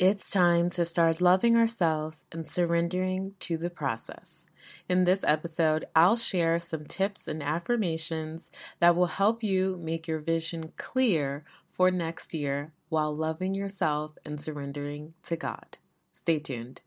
[0.00, 4.50] It's time to start loving ourselves and surrendering to the process.
[4.88, 10.20] In this episode, I'll share some tips and affirmations that will help you make your
[10.20, 15.76] vision clear for next year while loving yourself and surrendering to God.
[16.12, 16.80] Stay tuned.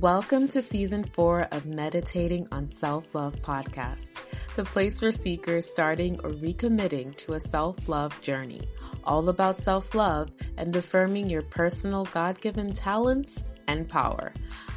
[0.00, 4.22] Welcome to season four of Meditating on Self Love podcast,
[4.54, 8.68] the place for seekers starting or recommitting to a self love journey,
[9.02, 14.32] all about self love and affirming your personal God given talents and power.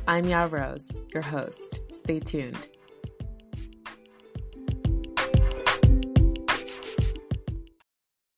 [0.08, 1.82] I'm Ya Rose, your host.
[1.94, 2.70] Stay tuned.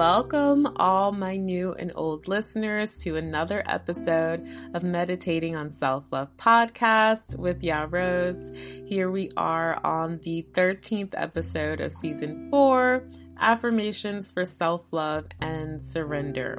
[0.00, 6.34] Welcome, all my new and old listeners, to another episode of Meditating on Self Love
[6.38, 8.50] podcast with Ya Rose.
[8.86, 13.06] Here we are on the 13th episode of season four
[13.38, 16.58] affirmations for self love and surrender.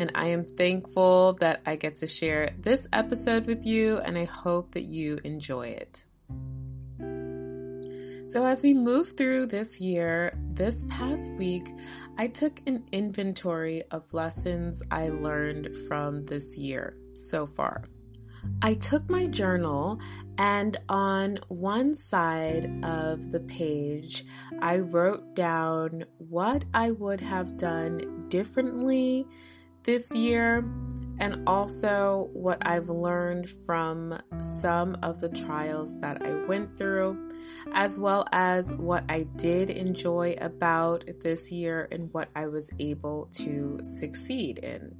[0.00, 4.24] And I am thankful that I get to share this episode with you, and I
[4.24, 6.06] hope that you enjoy it.
[8.32, 11.68] So, as we move through this year, this past week,
[12.18, 17.84] I took an inventory of lessons I learned from this year so far.
[18.60, 20.00] I took my journal
[20.36, 24.24] and on one side of the page,
[24.60, 29.26] I wrote down what I would have done differently
[29.84, 30.64] this year
[31.18, 37.30] and also what I've learned from some of the trials that I went through,
[37.72, 43.28] as well as what I did enjoy about this year and what I was able
[43.34, 44.96] to succeed in.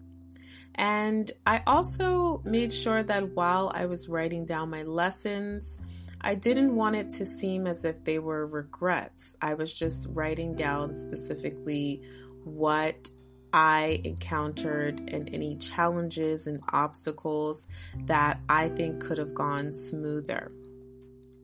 [0.75, 5.81] And I also made sure that while I was writing down my lessons,
[6.20, 9.37] I didn't want it to seem as if they were regrets.
[9.43, 12.00] I was just writing down specifically
[12.44, 13.10] what
[13.52, 17.68] I encountered and any challenges and obstacles
[18.06, 20.52] that I think could have gone smoother.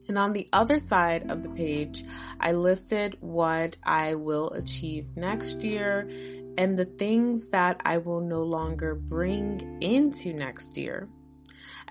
[0.07, 2.03] And on the other side of the page,
[2.39, 6.09] I listed what I will achieve next year
[6.57, 11.07] and the things that I will no longer bring into next year,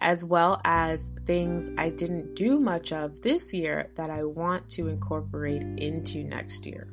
[0.01, 4.89] as well as things I didn't do much of this year that I want to
[4.89, 6.89] incorporate into next year.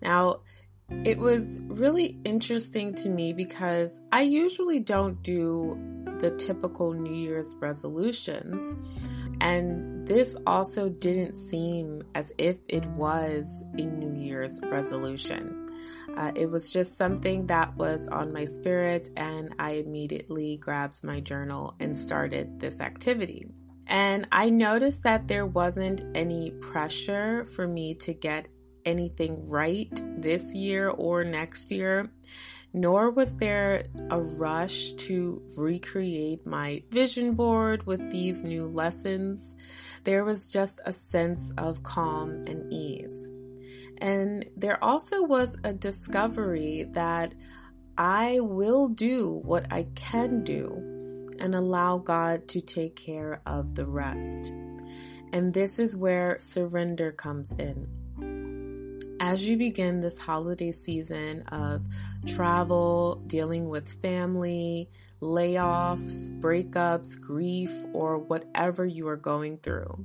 [0.00, 0.42] Now,
[1.04, 5.76] it was really interesting to me because I usually don't do
[6.18, 8.76] the typical New Year's resolutions.
[9.40, 15.66] And this also didn't seem as if it was a New Year's resolution.
[16.16, 21.20] Uh, it was just something that was on my spirit, and I immediately grabbed my
[21.20, 23.46] journal and started this activity.
[23.86, 28.48] And I noticed that there wasn't any pressure for me to get
[28.84, 32.10] anything right this year or next year,
[32.72, 39.56] nor was there a rush to recreate my vision board with these new lessons.
[40.04, 43.30] There was just a sense of calm and ease.
[43.98, 47.34] And there also was a discovery that
[47.96, 53.86] I will do what I can do and allow God to take care of the
[53.86, 54.52] rest.
[55.32, 58.01] And this is where surrender comes in
[59.22, 61.86] as you begin this holiday season of
[62.26, 64.88] travel, dealing with family,
[65.20, 70.04] layoffs, breakups, grief, or whatever you are going through.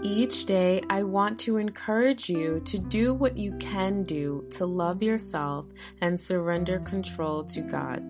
[0.00, 5.02] Each day, I want to encourage you to do what you can do to love
[5.02, 5.66] yourself
[6.00, 8.02] and surrender control to God.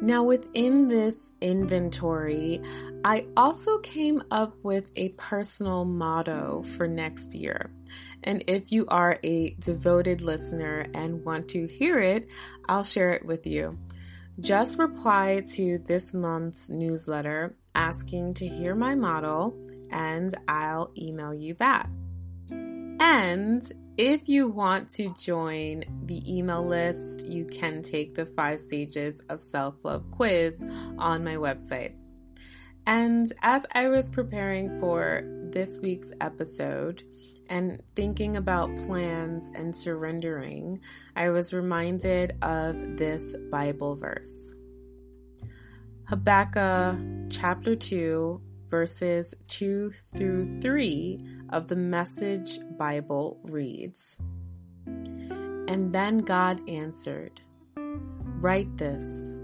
[0.00, 2.60] Now, within this inventory,
[3.04, 7.70] I also came up with a personal motto for next year.
[8.22, 12.26] And if you are a devoted listener and want to hear it,
[12.68, 13.78] I'll share it with you.
[14.40, 19.56] Just reply to this month's newsletter asking to hear my model,
[19.90, 21.88] and I'll email you back.
[22.50, 23.62] And
[23.98, 29.40] if you want to join the email list, you can take the five stages of
[29.40, 30.64] self love quiz
[30.98, 31.94] on my website.
[32.86, 35.22] And as I was preparing for
[35.52, 37.04] this week's episode
[37.48, 40.80] and thinking about plans and surrendering,
[41.16, 44.54] I was reminded of this Bible verse.
[46.08, 54.20] Habakkuk chapter 2, verses 2 through 3 of the Message Bible reads
[54.86, 57.40] And then God answered,
[57.76, 59.34] Write this,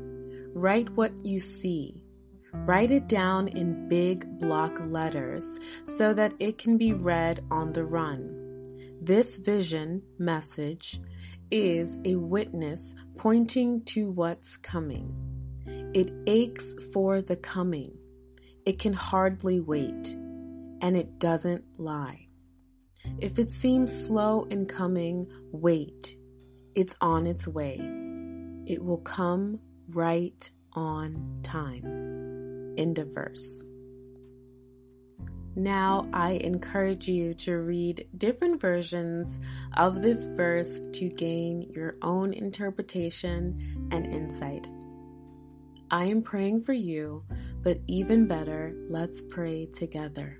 [0.55, 1.98] write what you see
[2.67, 7.85] Write it down in big block letters so that it can be read on the
[7.85, 8.63] run.
[9.01, 11.01] This vision message
[11.51, 15.15] is a witness pointing to what's coming.
[15.95, 17.97] It aches for the coming.
[18.67, 20.15] It can hardly wait,
[20.83, 22.27] and it doesn't lie.
[23.19, 26.17] If it seems slow in coming, wait.
[26.75, 27.79] It's on its way.
[28.67, 32.18] It will come right on time.
[32.79, 33.65] End of verse.
[35.57, 39.41] Now, I encourage you to read different versions
[39.77, 44.69] of this verse to gain your own interpretation and insight.
[45.91, 47.25] I am praying for you,
[47.65, 50.39] but even better, let's pray together.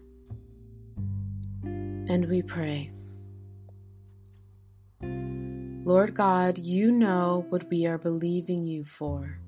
[1.65, 2.93] And we pray.
[5.03, 9.41] Lord God, you know what we are believing you for.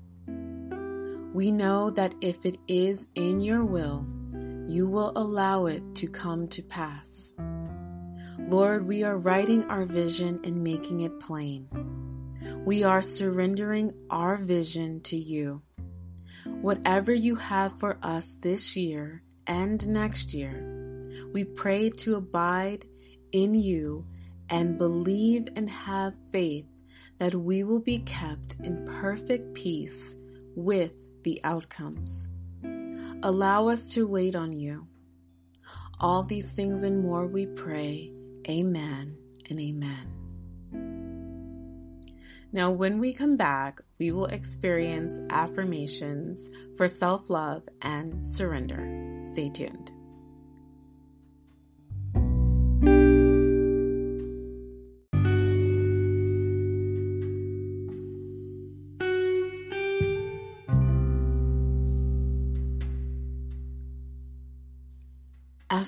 [1.33, 4.05] We know that if it is in your will,
[4.67, 7.35] you will allow it to come to pass.
[8.37, 11.69] Lord, we are writing our vision and making it plain.
[12.65, 15.61] We are surrendering our vision to you.
[16.45, 20.67] Whatever you have for us this year and next year,
[21.33, 22.85] we pray to abide
[23.31, 24.05] in you
[24.49, 26.65] and believe and have faith
[27.19, 30.17] that we will be kept in perfect peace
[30.55, 32.33] with the outcomes.
[33.23, 34.87] Allow us to wait on you.
[35.99, 38.11] All these things and more we pray.
[38.49, 39.17] Amen
[39.49, 40.21] and amen.
[42.53, 49.21] Now, when we come back, we will experience affirmations for self love and surrender.
[49.23, 49.91] Stay tuned.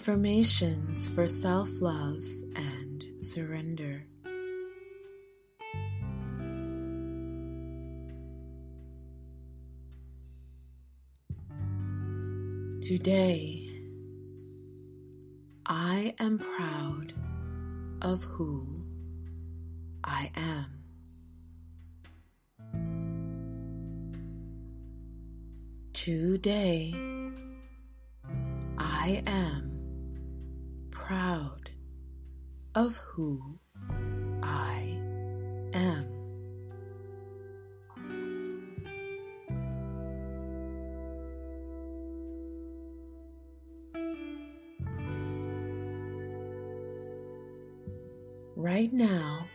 [0.03, 2.21] Affirmations for self love
[2.57, 4.05] and surrender.
[12.81, 13.69] Today,
[15.65, 17.13] I am proud
[18.01, 18.83] of who
[20.03, 20.83] I am.
[25.93, 26.93] Today,
[28.77, 29.62] I am
[31.13, 31.69] proud
[32.73, 33.59] of who
[34.41, 34.97] I
[35.73, 36.07] am.
[48.55, 49.45] Right now,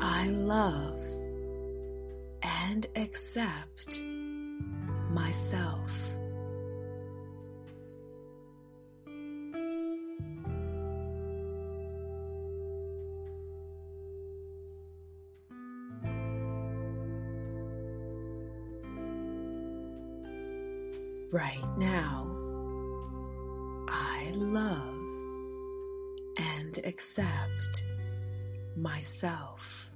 [0.00, 1.00] I love
[2.42, 4.02] and accept
[5.10, 5.97] myself.
[21.32, 22.26] Right now.
[23.88, 25.08] I love
[26.38, 27.84] and accept
[28.76, 29.87] myself.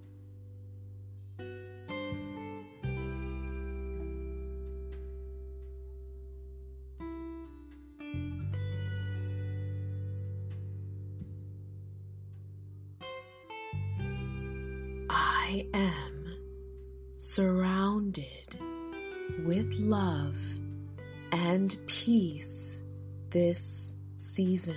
[23.32, 24.76] This season.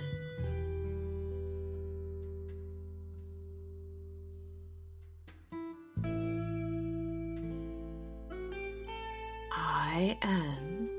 [9.52, 10.90] I am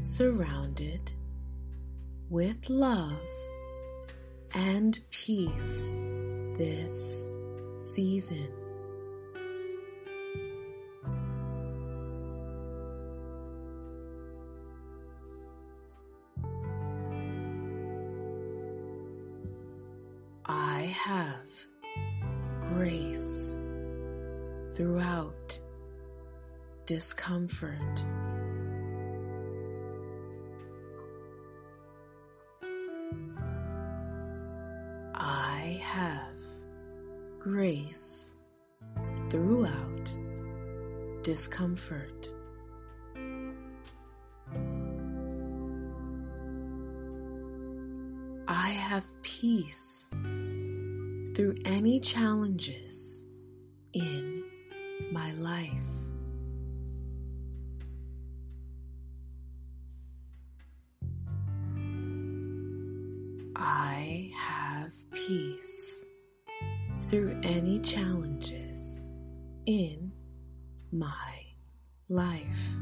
[0.00, 1.12] surrounded
[2.28, 3.20] with love
[4.54, 6.02] and peace
[6.58, 7.30] this
[7.76, 8.59] season.
[27.00, 28.06] discomfort.
[35.14, 36.42] I have
[37.38, 38.36] grace
[39.30, 40.14] throughout
[41.22, 42.34] discomfort.
[48.46, 50.14] I have peace
[51.34, 53.26] through any challenges
[53.94, 54.44] in
[55.12, 55.99] my life.
[67.92, 69.08] Challenges
[69.66, 70.12] in
[70.92, 71.42] my
[72.08, 72.74] life.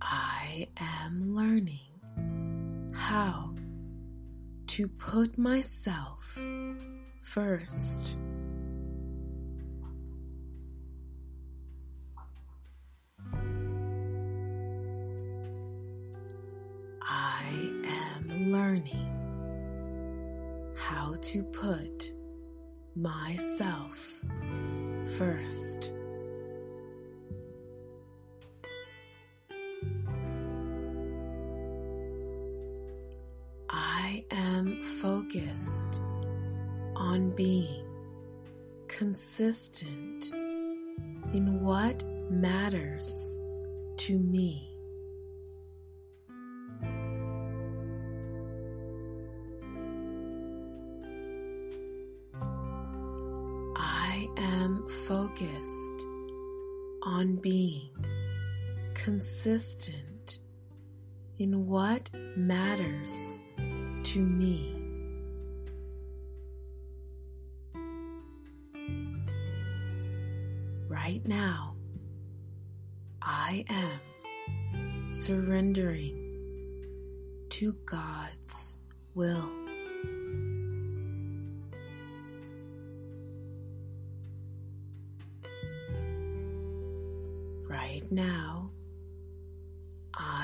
[0.00, 3.56] I am learning how
[4.68, 6.38] to put myself
[7.20, 8.20] first.
[18.86, 22.12] Learning how to put
[22.94, 24.22] myself
[25.16, 25.92] first.
[33.70, 36.00] I am focused
[36.96, 37.84] on being
[38.88, 40.32] consistent
[41.32, 43.38] in what matters
[43.98, 44.75] to me.
[59.46, 60.40] Consistent
[61.38, 63.44] in what matters
[64.02, 64.74] to me.
[70.88, 71.76] Right now,
[73.22, 76.34] I am surrendering
[77.50, 78.80] to God's
[79.14, 79.48] will.
[87.68, 88.65] Right now,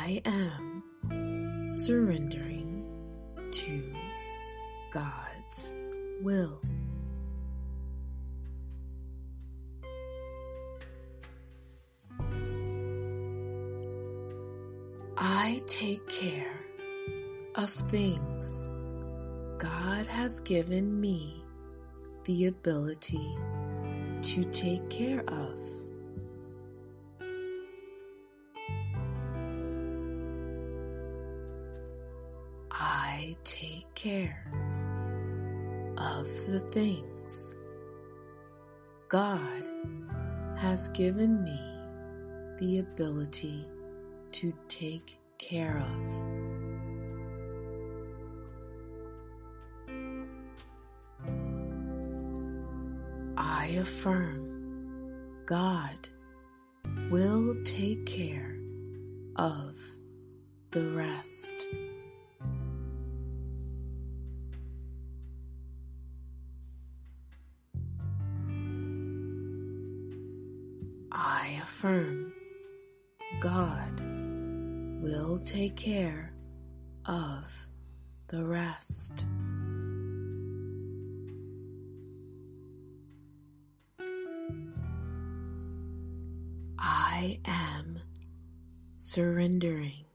[0.04, 2.84] I am surrendering
[3.52, 3.94] to
[4.90, 5.76] God's
[6.20, 6.60] will.
[15.16, 16.50] I take care
[17.54, 18.70] of things
[19.58, 21.44] God has given me
[22.24, 23.36] the ability
[24.22, 25.81] to take care of.
[34.02, 34.44] Care
[35.96, 37.56] of the things
[39.08, 39.62] God
[40.58, 41.60] has given me
[42.58, 43.64] the ability
[44.32, 46.02] to take care of.
[53.38, 56.08] I affirm God
[57.08, 58.58] will take care
[59.36, 59.78] of
[60.72, 61.68] the rest.
[71.42, 72.32] I affirm
[73.40, 74.00] God
[75.02, 76.32] will take care
[77.04, 77.66] of
[78.28, 79.26] the rest.
[86.78, 87.98] I am
[88.94, 90.11] surrendering.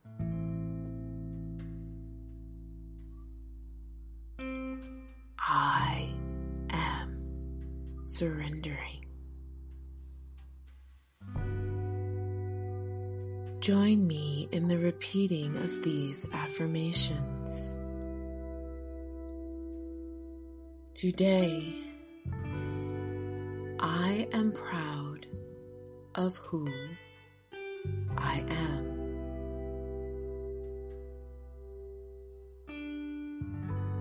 [13.68, 17.78] Join me in the repeating of these affirmations.
[20.94, 21.74] Today,
[23.78, 25.26] I am proud
[26.14, 26.72] of who
[28.16, 28.86] I am.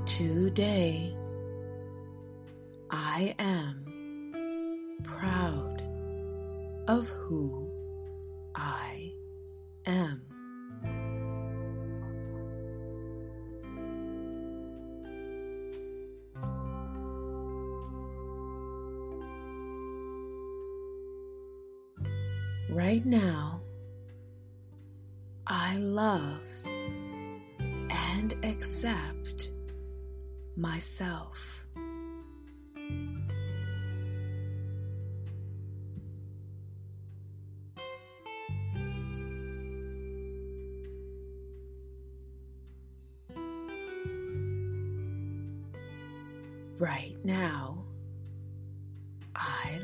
[0.05, 1.13] Today,
[2.89, 3.83] I am
[5.03, 5.81] proud
[6.87, 7.69] of who
[8.55, 8.96] I
[9.87, 10.21] am.
[22.69, 23.61] Right now,
[25.47, 26.47] I love
[27.89, 29.51] and accept
[30.55, 31.26] myself.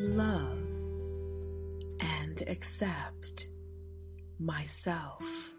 [0.04, 0.74] Love
[2.02, 3.48] and accept
[4.40, 5.54] myself.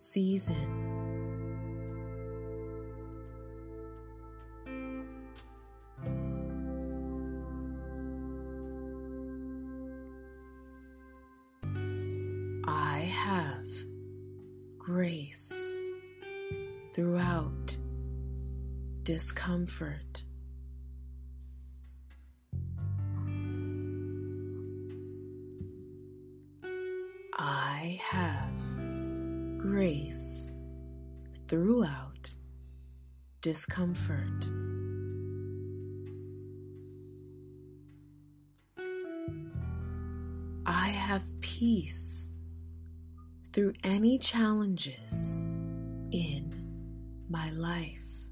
[0.00, 0.56] Season.
[12.66, 13.68] I have
[14.78, 15.76] grace
[16.94, 17.76] throughout
[19.02, 20.09] discomfort.
[33.50, 34.44] Discomfort.
[40.64, 42.36] I have peace
[43.52, 45.42] through any challenges
[46.12, 48.30] in my life.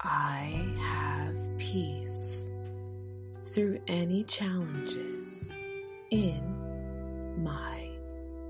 [0.00, 2.54] I have peace
[3.44, 5.50] through any challenges
[6.10, 6.65] in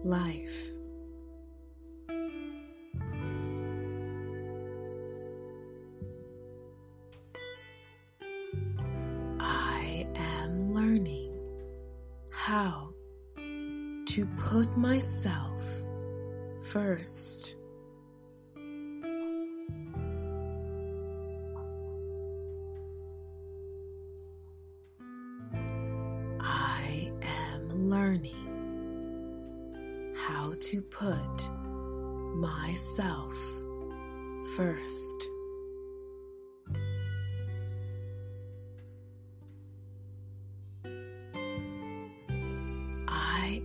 [0.07, 0.71] life.
[9.41, 11.33] I am learning
[12.33, 12.93] how
[13.37, 15.63] to put myself
[16.61, 17.56] first.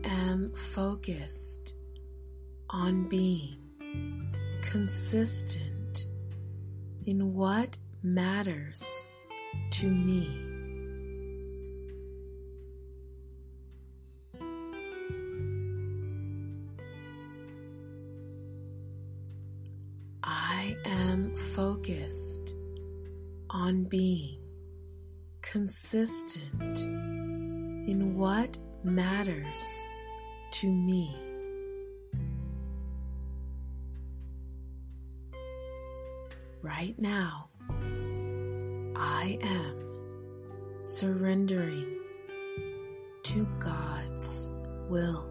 [0.04, 1.76] Am focused
[2.70, 3.58] on being
[4.62, 6.08] consistent
[7.06, 9.12] in what matters
[9.72, 10.51] to me.
[37.02, 37.50] Now,
[38.96, 41.98] I am surrendering
[43.24, 44.54] to God's
[44.88, 45.28] will.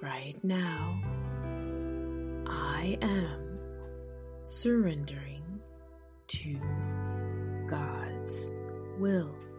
[0.00, 0.98] Right now,
[2.46, 3.58] I am
[4.42, 5.60] surrendering
[6.28, 6.56] to
[7.68, 8.52] God's
[8.98, 9.49] will.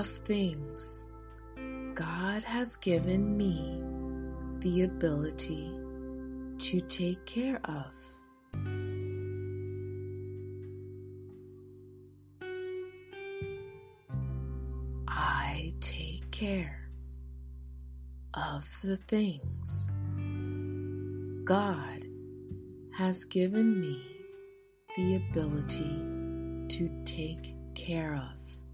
[0.00, 1.10] Of things
[1.92, 3.82] God has given me
[4.60, 5.70] the ability
[6.58, 7.92] to take care of.
[15.06, 16.88] I take care
[18.32, 19.92] of the things
[21.44, 22.00] God
[22.96, 24.02] has given me
[24.96, 25.98] the ability
[26.68, 28.69] to take care of.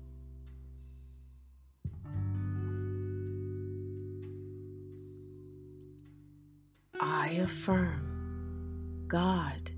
[7.38, 9.70] Affirm God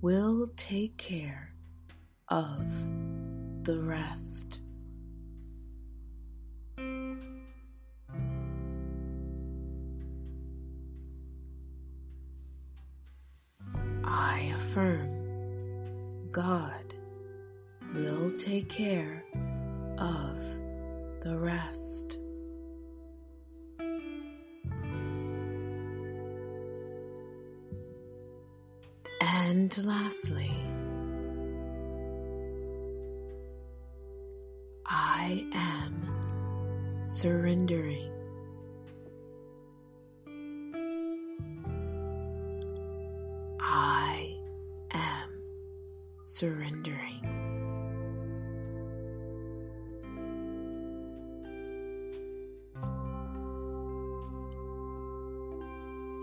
[0.00, 1.52] will take care
[2.28, 2.66] of
[3.64, 4.62] the rest.
[14.04, 16.94] I affirm God
[17.94, 19.24] will take care
[19.98, 20.36] of
[21.22, 22.20] the rest.
[29.56, 30.50] And lastly,
[34.84, 38.12] I am surrendering.
[43.58, 44.36] I
[44.92, 45.30] am
[46.20, 47.22] surrendering.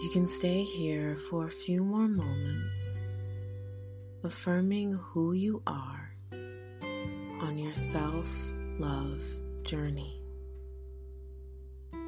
[0.04, 3.02] You can stay here for a few more moments,
[4.24, 6.16] affirming who you are
[7.42, 9.22] on your self love
[9.64, 10.22] journey.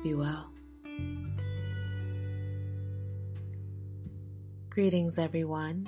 [0.01, 0.51] Be well.
[4.69, 5.88] Greetings, everyone.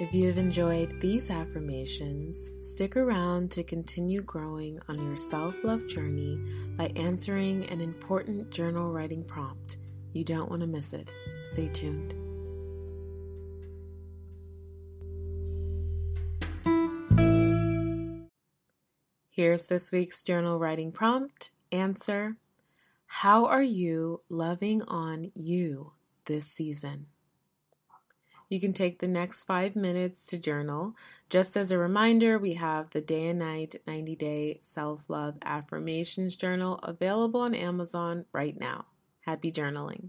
[0.00, 5.86] If you have enjoyed these affirmations, stick around to continue growing on your self love
[5.88, 6.40] journey
[6.76, 9.78] by answering an important journal writing prompt.
[10.12, 11.08] You don't want to miss it.
[11.42, 12.27] Stay tuned.
[19.38, 21.50] Here's this week's journal writing prompt.
[21.70, 22.38] Answer
[23.06, 25.92] How are you loving on you
[26.24, 27.06] this season?
[28.48, 30.96] You can take the next five minutes to journal.
[31.30, 36.36] Just as a reminder, we have the Day and Night 90 Day Self Love Affirmations
[36.36, 38.86] Journal available on Amazon right now.
[39.20, 40.08] Happy journaling.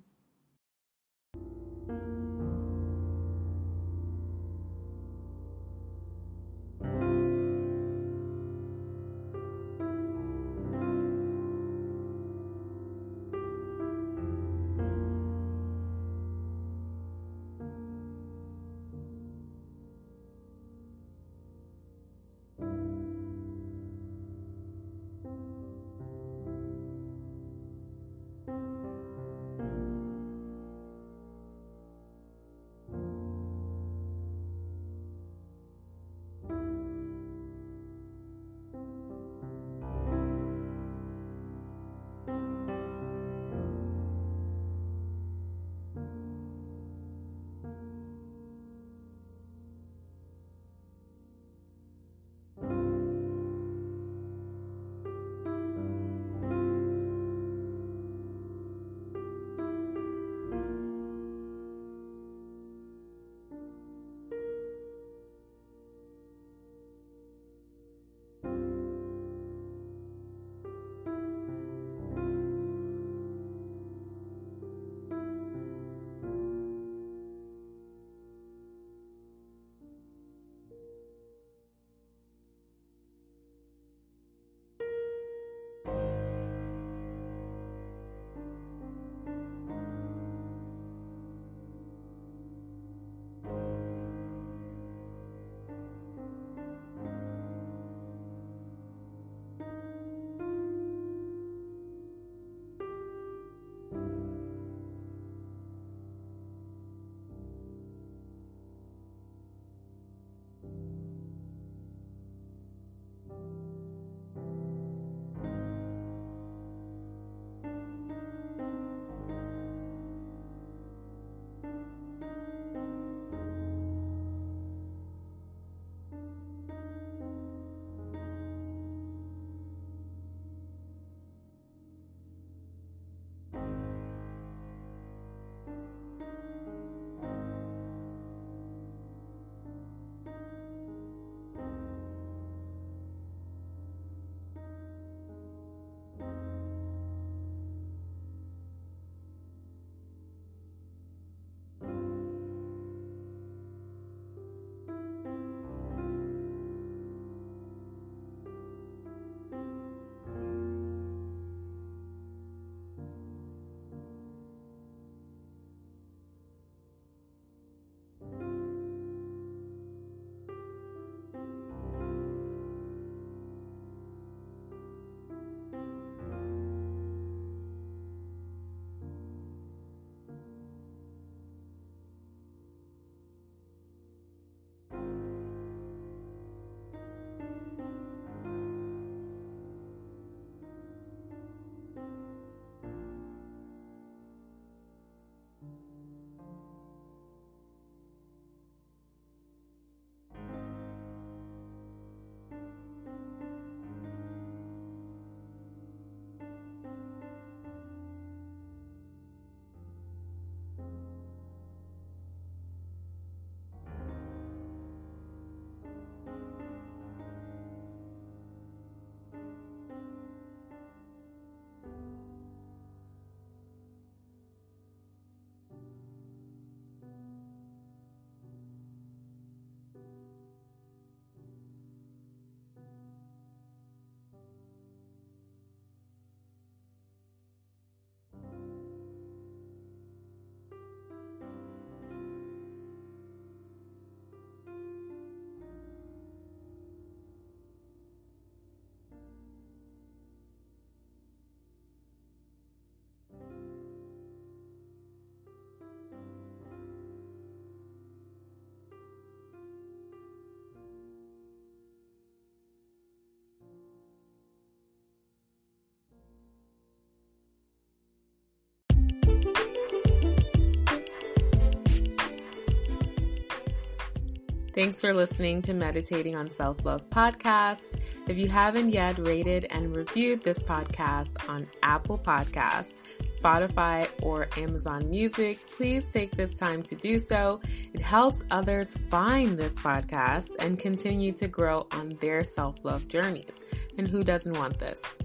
[274.73, 277.99] Thanks for listening to Meditating on Self Love podcast.
[278.27, 283.01] If you haven't yet rated and reviewed this podcast on Apple Podcasts,
[283.39, 287.59] Spotify, or Amazon Music, please take this time to do so.
[287.93, 293.65] It helps others find this podcast and continue to grow on their self love journeys.
[293.97, 295.15] And who doesn't want this?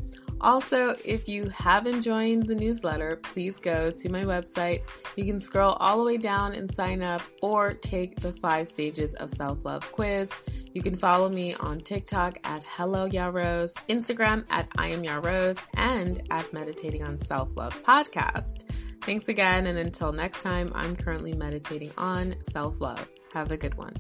[0.40, 4.83] Also, if you haven't joined the newsletter, please go to my website.
[5.16, 9.14] You can scroll all the way down and sign up or take the five stages
[9.14, 10.37] of self love quiz.
[10.75, 16.20] You can follow me on TikTok at Hello Yarose, Instagram at I am Yarose, and
[16.31, 18.70] at Meditating on Self Love Podcast.
[19.03, 23.09] Thanks again, and until next time, I'm currently meditating on self love.
[23.33, 23.94] Have a good one.